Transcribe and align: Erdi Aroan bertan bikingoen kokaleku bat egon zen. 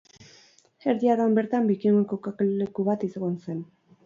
Erdi 0.93 1.11
Aroan 1.15 1.35
bertan 1.39 1.69
bikingoen 1.73 2.09
kokaleku 2.15 2.87
bat 2.89 3.07
egon 3.11 3.39
zen. 3.47 3.63